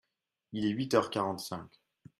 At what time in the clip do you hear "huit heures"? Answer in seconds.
0.71-1.11